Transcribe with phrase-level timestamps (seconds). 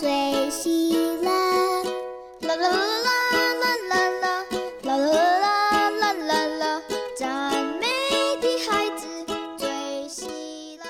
[0.00, 1.24] 最喜乐。
[2.42, 3.10] 啦啦啦啦
[3.58, 4.06] 啦啦
[4.84, 6.82] 啦啦啦啦啦啦啦，
[7.16, 7.86] 赞美
[8.40, 9.08] 的孩子
[9.56, 10.84] 最喜乐。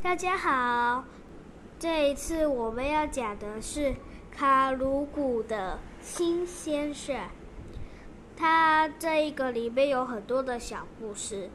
[0.00, 1.02] 大家好，
[1.80, 3.96] 这一次我们要讲的是
[4.30, 7.16] 卡鲁古的新鲜事。
[8.36, 11.50] 它这一个里面有很多的小故事。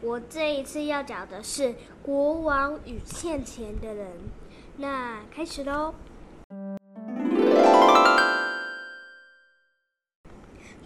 [0.00, 4.10] 我这一次要讲的是国王与欠钱的人。
[4.76, 5.94] 那开始喽。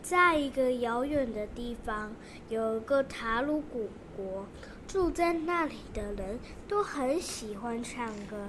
[0.03, 2.13] 在一个遥远的地方，
[2.51, 4.45] 有一个塔鲁古国，
[4.87, 8.49] 住在那里的人都很喜欢唱歌。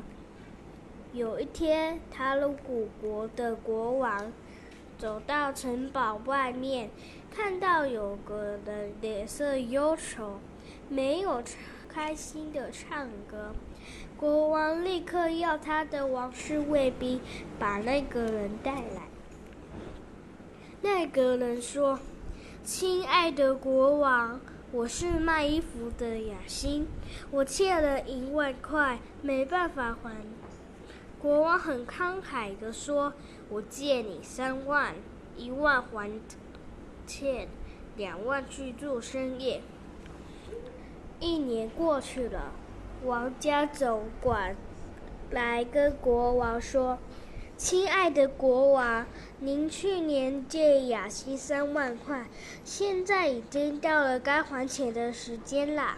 [1.13, 4.31] 有一天，塔鲁古国的国王
[4.98, 6.90] 走到城堡外面，
[7.32, 10.40] 看到有个人脸色忧愁，
[10.90, 11.41] 没有
[11.87, 13.54] 开心的唱歌。
[14.20, 17.21] 国王立刻要他的王室卫兵
[17.57, 19.07] 把那个人带来。
[20.81, 21.98] 那个人说
[22.61, 24.41] ：“亲爱的国王，
[24.73, 26.85] 我是卖衣服的雅欣，
[27.31, 30.13] 我欠了一万块，没办法还。”
[31.21, 33.13] 国王很慷慨地说
[33.48, 34.95] ：“我借你三万，
[35.37, 36.11] 一万还
[37.07, 37.48] 欠，
[37.95, 39.61] 两万去做生意。”
[41.21, 42.51] 一年过去了。
[43.05, 44.57] 王家总管
[45.31, 46.97] 来跟国王说
[47.55, 49.05] ：“亲爱的国王，
[49.39, 52.25] 您去年借雅欣三万块，
[52.65, 55.97] 现在已经到了该还钱的时间啦。”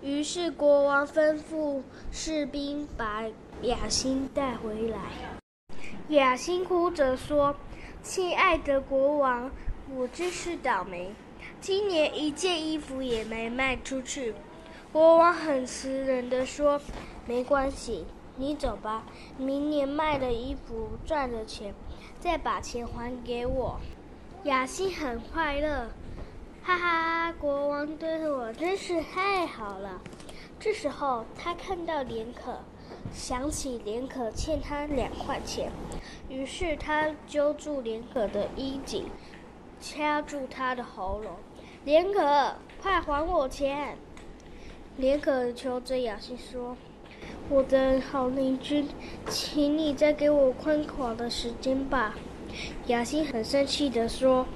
[0.00, 3.24] 于是国王吩咐士兵把
[3.62, 4.98] 雅欣带回来。
[6.08, 7.56] 雅欣哭着说
[8.00, 9.50] ：“亲爱的国王，
[9.92, 11.12] 我真是倒霉，
[11.60, 14.32] 今年一件衣服也没卖出去。”
[14.92, 16.78] 国王很慈人的说
[17.26, 18.04] ：“没关系，
[18.36, 19.04] 你走吧。
[19.38, 21.74] 明年卖了衣服赚了钱，
[22.20, 23.80] 再把钱还给我。”
[24.44, 25.88] 雅欣很快乐，
[26.62, 27.32] 哈哈！
[27.40, 30.02] 国王对我真是太好了。
[30.60, 32.58] 这时候，他看到连可，
[33.14, 35.72] 想起连可欠他两块钱，
[36.28, 39.06] 于是他揪住连可的衣襟，
[39.80, 41.32] 掐住他的喉咙
[41.86, 43.96] ：“连可，快还我钱！”
[44.96, 46.76] 连可求着雅欣说
[47.48, 48.84] ：“我的好邻居，
[49.26, 52.14] 请你再给我宽广的时间吧。”
[52.88, 54.46] 雅欣很生气地说：“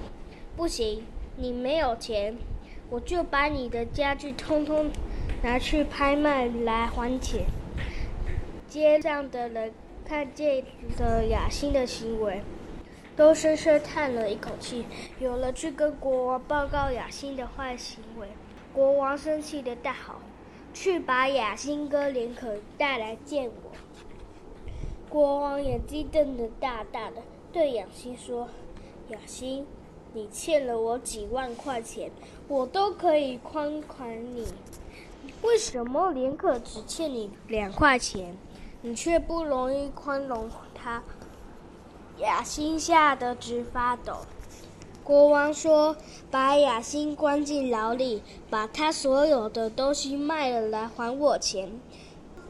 [0.54, 1.04] 不行，
[1.36, 2.36] 你没有钱，
[2.90, 4.90] 我就把你的家具通通
[5.42, 7.46] 拿去拍卖来还钱。”
[8.68, 9.72] 街上的人
[10.04, 10.62] 看见
[10.98, 12.42] 了雅欣的行为，
[13.16, 14.84] 都深深叹了一口气，
[15.18, 18.28] 有了去跟国王报告雅欣的坏行为。
[18.76, 20.16] 国王生气的大吼
[20.74, 23.72] ：“去把雅欣哥连可带来见我！”
[25.08, 28.50] 国王眼睛瞪得大大的，对雅欣说
[29.08, 29.66] ：“雅欣，
[30.12, 32.10] 你欠了我几万块钱，
[32.48, 34.46] 我都可以宽宽你。
[35.40, 38.36] 为什么连可只欠你两块钱，
[38.82, 41.02] 你却不容易宽容他？”
[42.20, 44.18] 雅欣吓得直发抖。
[45.06, 45.96] 国王说
[46.32, 51.80] ：“把雅欣关进牢里，把他所有的东西卖了来还我钱。”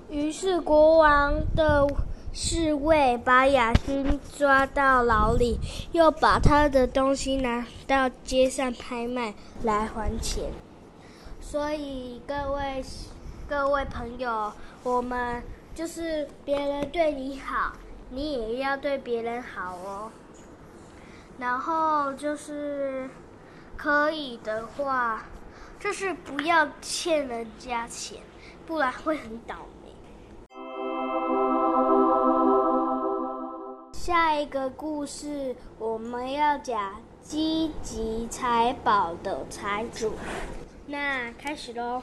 [0.08, 1.86] 于是国王的
[2.32, 5.58] 侍卫把雅欣抓到牢里，
[5.92, 10.44] 又把他的东西拿到街上拍卖来还钱。
[11.38, 12.82] 所以各位
[13.46, 14.50] 各位朋友，
[14.82, 15.42] 我们
[15.74, 17.74] 就是别人对你好，
[18.08, 20.10] 你也要对别人好哦。
[21.38, 23.10] 然后就是
[23.76, 25.24] 可以的话，
[25.78, 28.22] 就是不要欠人家钱，
[28.64, 29.94] 不然会很倒霉。
[33.92, 40.14] 下一个故事我们要讲积极财宝的财主，
[40.86, 42.02] 那开始喽。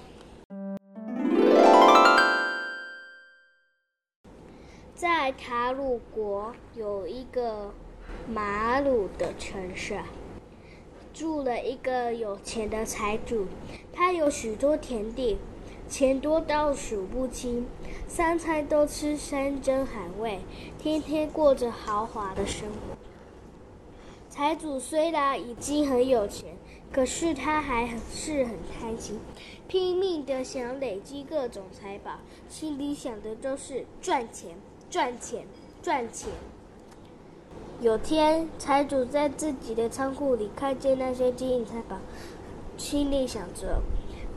[4.93, 7.73] 在塔鲁国有一个。
[8.27, 9.99] 马鲁的城市
[11.13, 13.47] 住了一个有钱的财主，
[13.91, 15.37] 他有许多田地，
[15.87, 17.67] 钱多到数不清，
[18.07, 20.39] 三餐都吃山珍海味，
[20.79, 22.97] 天天过着豪华的生活。
[24.29, 26.55] 财主虽然已经很有钱，
[26.91, 29.19] 可是他还是很贪心，
[29.67, 32.19] 拼命的想累积各种财宝，
[32.49, 34.55] 心里想的都是赚钱、
[34.89, 35.45] 赚钱、
[35.83, 36.29] 赚钱。
[37.83, 41.97] 有天，财主在自己的仓库里看见那些金银财宝，
[42.77, 43.81] 心里想着：“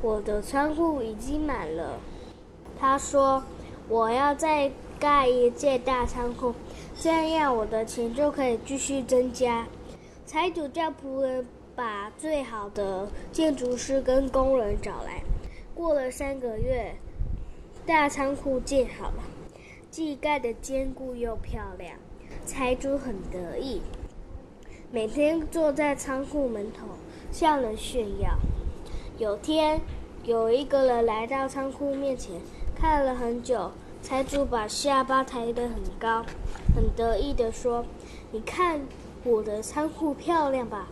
[0.02, 2.00] 我的仓库已经满了。”
[2.76, 3.44] 他说
[3.88, 6.54] ：“我要再盖一间大仓库，
[6.98, 9.69] 这样我的钱就可以继续增加。
[10.25, 11.46] 财主叫仆人
[11.76, 15.22] 把最好的建筑师跟工人找来。
[15.72, 16.96] 过了三个月，
[17.87, 19.22] 大仓库建好了，
[19.88, 21.96] 既盖得坚固又漂亮。
[22.46, 23.82] 财主很得意，
[24.93, 26.87] 每天坐在仓库门口
[27.32, 28.38] 向人炫耀。
[29.19, 29.81] 有天，
[30.22, 32.37] 有一个人来到仓库面前，
[32.76, 33.72] 看了很久。
[34.00, 36.25] 财主把下巴抬得很高，
[36.72, 37.84] 很得意地说
[38.31, 38.82] ：“你看
[39.25, 40.88] 我的仓库漂亮吧？”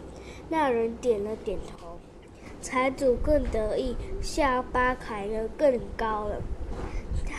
[0.50, 2.00] 那人点了点头。
[2.60, 6.42] 财主更得意，下巴抬得更高了。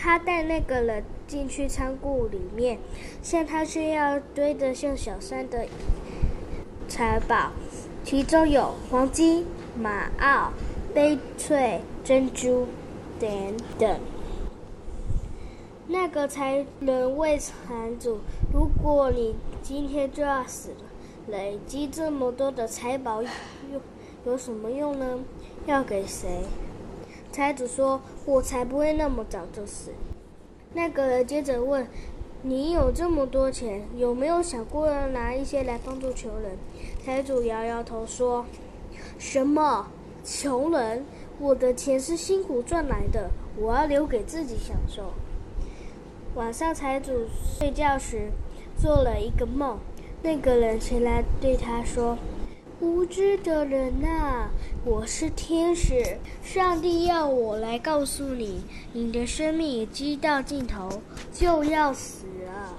[0.06, 2.78] 他带那个人进去仓库里面，
[3.24, 5.66] 向他炫耀堆得像小山的
[6.88, 7.50] 财宝，
[8.04, 10.52] 其中有黄金、马奥、
[10.94, 12.68] 翡翠、珍珠
[13.20, 14.00] 等等。
[15.88, 17.56] 那个才能为财
[18.00, 18.20] 主，
[18.54, 20.76] 如果你今天就要死了，
[21.30, 23.82] 累积这么多的财宝有
[24.24, 25.18] 有什么用呢？
[25.66, 26.44] 要给谁？
[27.36, 29.92] 财主说：“我才不会那么早就死。”
[30.74, 31.86] 那个人接着问
[32.44, 36.58] ：“你有这么多钱，有没有想过要拿一些来帮助穷人？”
[37.04, 38.46] 财主摇摇头说
[39.20, 39.92] ：“什么
[40.24, 41.04] 穷人？
[41.38, 45.12] 我的钱是辛苦赚来的，我要留给自己享受。”
[46.36, 47.26] 晚上，财主
[47.60, 48.32] 睡觉时
[48.78, 49.78] 做了一个梦。
[50.24, 52.18] 那个人前来对他说
[52.86, 54.48] ：“无知的人呐，
[54.84, 58.62] 我是天使，上帝要我来告诉你，
[58.94, 61.02] 你的生命已经到尽头，
[61.34, 62.76] 就要死了。”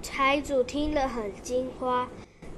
[0.00, 2.08] 财主听了很惊慌，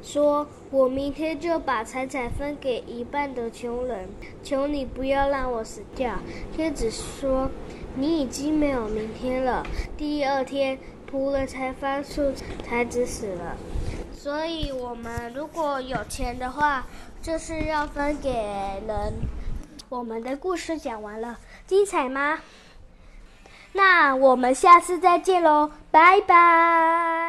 [0.02, 4.10] 说：“我明天就把财产分给一半的穷人，
[4.44, 6.18] 求你不要让我死掉。”
[6.54, 7.50] 天使说。
[7.96, 9.66] 你已经没有明天了。
[9.96, 10.78] 第二天，
[11.10, 12.32] 仆人才发出
[12.62, 13.56] 才子死了。
[14.18, 16.84] 所以，我们如果有钱的话，
[17.22, 18.30] 就是要分给
[18.86, 19.14] 人。
[19.88, 22.40] 我们的故事讲完了，精彩吗？
[23.72, 27.27] 那我们下次再见喽，拜拜。